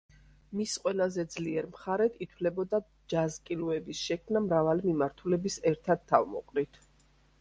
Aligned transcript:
მის 0.59 0.71
ყველაზე 0.85 1.25
ძლიერ 1.33 1.67
მხარედ 1.73 2.15
ითვლებოდა 2.27 2.79
ჯაზ 3.15 3.37
კილოების 3.51 4.01
შექმნა 4.07 4.43
მრავალი 4.47 4.87
მიმართულების 4.91 5.63
ერთად 5.73 6.03
თავმოყრით. 6.15 6.87